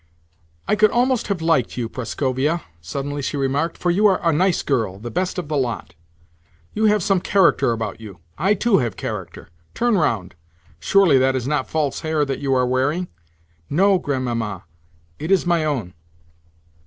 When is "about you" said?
7.71-8.17